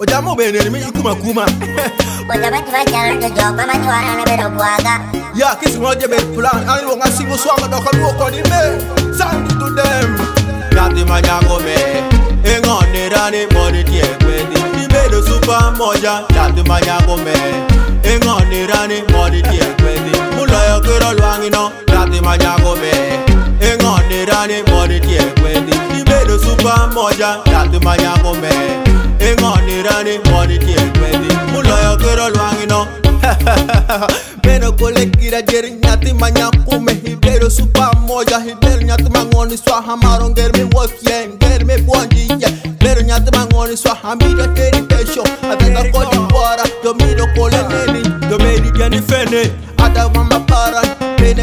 Ojamu 0.00 0.34
bene 0.36 0.70
mi 0.70 0.80
ikuma 0.80 1.14
kuma. 1.14 1.46
Ujamati 2.28 2.70
vajana 2.70 3.20
to 3.20 3.28
job, 3.34 3.56
mama 3.56 3.74
nyuara 3.74 4.16
na 4.16 4.24
bero 4.24 4.50
buaga. 4.50 5.00
Ya 5.34 5.54
kisi 5.56 5.78
ngoje 5.78 6.08
be 6.08 6.16
plan. 6.34 6.68
Ani 6.68 6.86
wonga 6.86 7.06
singo 7.10 7.36
swanga 7.38 7.68
do 7.68 7.78
kalu 7.84 8.18
ko 8.18 8.30
di 8.30 8.42
me. 8.50 9.14
Sound 9.18 9.48
to 9.50 9.70
them. 9.74 10.16
Yati 10.74 11.04
manyago 11.04 11.60
me. 11.64 11.76
Engone 12.44 13.08
rani 13.12 13.46
mori 13.54 13.84
tie 13.84 14.04
kwedi. 14.22 14.58
Ibedo 14.84 15.22
super 15.22 15.72
moja. 15.78 16.24
Yati 16.34 16.62
manyago 16.68 17.16
me. 17.24 17.34
Engone 18.02 18.66
rani 18.66 19.02
mori 19.12 19.42
tie 19.42 19.64
kwedi. 19.78 20.12
Muloyo 20.36 20.80
kiro 20.80 21.12
lwangi 21.12 21.50
no. 21.50 21.70
Yati 21.86 22.20
manyago 22.20 22.76
me. 22.76 22.92
Engone 23.60 24.24
rani 24.26 24.62
mori 24.70 25.00
tie 25.00 25.22
kwedi. 25.40 25.72
Ibedo 26.00 26.38
super 26.38 26.90
moja. 26.94 27.38
Yati 27.52 27.78
manyago 27.84 28.34
me. 28.34 28.50
Imani 29.32 29.82
rani 29.82 30.18
Mwani 30.30 30.58
kie 30.58 30.74
kweni 30.74 31.34
Mula 31.52 31.82
yo 31.90 31.96
kiro 31.96 32.28
lwangi 32.28 32.66
no 32.66 32.86
Meno 34.44 34.72
kule 34.72 35.06
jeri 35.42 35.70
nyati 35.70 36.12
manya 36.12 36.50
kume 36.50 36.94
Hibero 36.94 37.50
supa 37.50 37.92
moja 37.92 38.38
Hibero 38.38 38.82
nyati 38.82 39.02
mangoni 39.10 39.58
swaha 39.58 39.96
nyati 43.02 43.30
mangoni 43.38 43.76
swaha 43.76 44.16
Mira 44.16 44.46
wara 46.34 46.64
fene. 49.02 49.50
Ata 49.84 50.08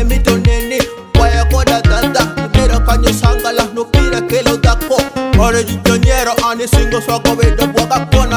mito 0.04 0.38
Waya 1.20 1.46
koda 1.46 1.82
tanda 1.82 2.50
Mero 2.56 2.80
kanyo 2.80 3.14
sangala 3.14 3.64
No 3.74 3.86
dako 4.58 5.02
Ore 5.40 5.64
Ani 6.50 6.68
singo 6.68 7.02
vedo 7.36 7.68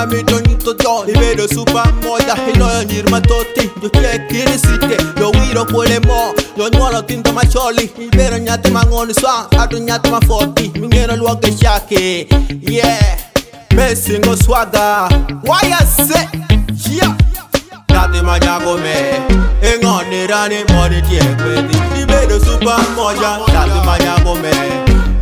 Bwaka 0.05 0.07
kona 0.07 0.07
mito 0.07 0.41
nyito 0.41 0.73
jon 0.75 1.09
Ibedo 1.09 1.49
supa 1.49 1.85
moja 2.03 2.35
Hinoyo 2.35 2.83
nyirma 2.85 3.21
toti 3.21 3.71
Yo 3.83 3.91
kie 3.91 4.19
kiri 4.29 4.59
site 4.59 5.21
Yo 5.21 5.31
wiro 5.31 5.65
kule 5.65 5.99
mo. 6.01 6.35
Yo 6.57 6.69
nyuolo 6.69 7.03
tinto 7.03 7.33
macholi 7.33 7.91
Ibero 7.99 8.39
nyati 8.39 8.71
mangoni 8.71 9.15
swa 9.15 9.51
Atu 9.59 9.79
nyati 9.79 10.11
mafoti 10.11 10.73
Mingero 10.81 11.17
luoge 11.17 11.53
shake 11.63 12.29
Yeah 12.61 13.19
Me 13.77 13.97
singo 13.97 14.37
swaga 14.37 15.09
Waya 15.47 15.79
se 15.87 16.29
Yeah 16.91 17.15
Nyati 17.91 18.21
manyago 18.23 18.79
me 18.79 18.95
Engoni 19.63 20.27
rani 20.27 20.57
mori 20.73 21.03
tie 21.03 21.21
kwedi 21.25 21.77
Ibedo 22.03 22.41
supa 22.41 22.79
moja 22.97 23.39
Nyati 23.53 23.87
manyago 23.87 24.35
me 24.35 24.51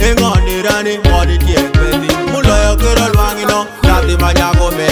Engoni 0.08 0.62
rani 0.62 0.98
mori 0.98 1.38
tie 1.38 1.54
kwedi 1.62 2.12
Muloyo 2.32 2.76
kiro 2.76 3.08
lwangi 3.08 3.11
no 4.18 4.18
Nyati 4.18 4.24
manyago 4.24 4.70
me 4.76 4.86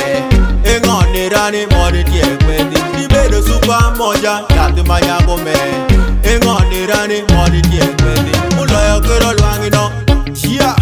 Engoni 0.65 1.29
rani 1.29 1.67
mori 1.67 2.05
tie 2.05 2.23
kwedi 2.45 2.77
Ibedo 3.05 3.43
supa 3.43 3.95
moja 3.97 4.43
Nyati 4.51 4.83
manyago 4.83 5.37
me 5.37 5.53
Engoni 6.23 6.87
rani 6.87 7.23
mori 7.33 7.63
tie 7.63 7.81
kwedi 7.87 8.55
Muloyo 8.57 9.01
kiro 9.01 9.33
lwangi 9.33 9.71
no. 9.71 9.91
Yeah 10.49 10.77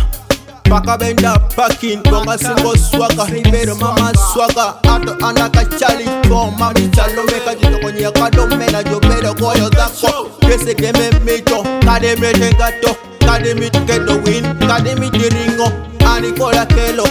Paka 0.68 0.98
benda 0.98 1.38
pakin 1.56 2.02
Konga 2.02 2.38
singo 2.38 2.76
swaka. 2.76 3.24
Ribero 3.32 3.74
mama 3.76 4.12
swaka 4.14 4.74
Ato 4.82 5.16
anaka 5.26 5.64
chali 5.78 6.04
Kon 6.28 6.54
mami 6.58 6.88
chalo 6.88 7.24
meka 7.24 7.54
Jito 7.54 7.78
konye 7.80 8.10
kado 8.12 8.46
mena 8.46 8.82
Jo 8.84 9.00
bero 9.00 9.34
koyo 9.34 9.70
dako 9.70 10.28
Kese 10.40 10.74
keme 10.74 11.10
mito 11.24 11.62
Kade 11.84 12.16
mete 12.20 12.52
gato. 12.58 12.96
Kade 13.20 13.54
miti 13.54 13.78
kedo 13.80 14.16
win 14.24 14.44
Kade 14.60 14.94
miti 15.00 15.28
ringo. 15.28 15.72
Ani 16.06 16.32
kola 16.32 16.66
kelo 16.66 17.04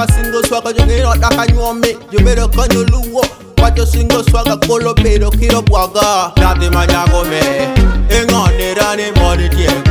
swagger, 0.00 0.14
single 0.14 0.42
swagger, 0.44 0.74
yo 0.74 0.84
quiero 0.86 1.14
la 1.14 1.28
cañome. 1.28 1.96
Yo 2.10 2.18
quiero 2.18 2.50
caño 2.50 2.82
lugo, 2.84 3.22
cuatro 3.56 3.86
single 3.86 4.24
swagger, 4.24 4.58
polo, 4.60 4.94
pero 4.94 5.30
quiero 5.30 5.62
guaga. 5.62 6.32
Date 6.36 6.70
mañana 6.70 7.04
comer, 7.10 7.68
en 8.08 8.32
honera 8.32 8.96
ni 8.96 9.10
money, 9.20 9.48
tiempo, 9.50 9.90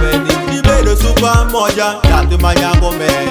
ni 0.51 0.61
pero 0.61 0.95
supa 0.95 1.45
moya. 1.51 1.99
Date 2.03 2.37
mañana 2.37 2.79
comer, 2.79 3.27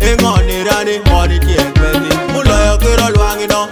en 0.00 0.24
honera 0.24 0.84
ni 0.84 0.98
money, 1.10 1.40
tiempo, 1.40 1.80
ni 2.00 2.32
mulo 2.32 2.50
yo 2.66 2.78
quiero 2.78 3.10
lo 3.10 3.28
angino. 3.28 3.68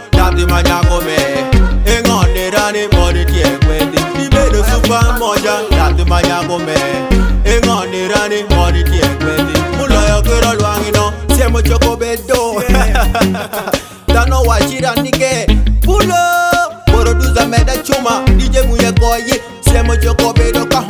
Dano 14.31 14.43
wachira 14.43 14.95
nige 14.95 15.47
Pulo 15.81 16.15
Producer 16.87 17.49
meda 17.49 17.77
chuma 17.77 18.23
DJ 18.37 18.59
muye 18.69 18.93
koyi 18.93 19.35
Siemo 19.61 19.97
choko 19.97 20.33
bedo 20.33 20.67
kahungwe 20.67 20.90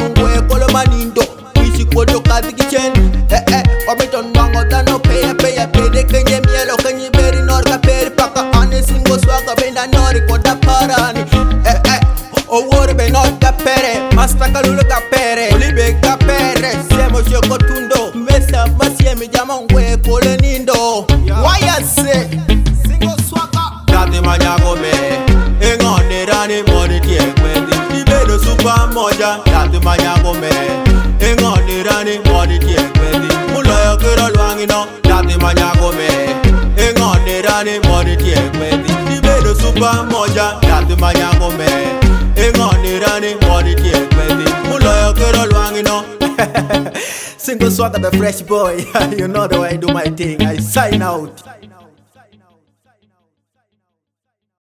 mmoja 28.91 29.39
tatu 29.45 29.83
manya 29.83 30.15
kome 30.23 30.51
ing'ondirani 31.31 32.19
moditiekwethi 32.29 33.37
muloyo 33.53 33.97
kiro 33.97 34.29
lwang'ino 34.35 34.87
tatu 35.03 35.41
manya 35.41 35.71
kome 35.81 36.09
ing'ondirani 36.87 37.79
moditiekwethi 37.89 38.93
ibedo 39.17 39.55
supa 39.55 40.03
moja 40.03 40.57
tatu 40.61 40.97
manya 41.01 41.29
kome 41.39 41.69
ing'ondirani 42.47 43.35
moditiekwethi 43.49 44.53
muloyo 44.69 45.13
kiro 45.13 45.47
lwang'ino 45.47 46.05
Single 47.37 47.71
swat 47.71 47.97
of 47.97 48.03
the 48.03 48.11
fresh 48.19 48.43
boy, 48.43 48.77
you 49.17 49.27
know 49.27 49.47
the 49.49 49.59
way 49.61 49.71
I 49.71 49.77
do 49.77 49.89
my 49.89 50.05
thing. 50.05 50.43
I 50.43 50.59
sign 50.59 51.01
out. 51.03 51.43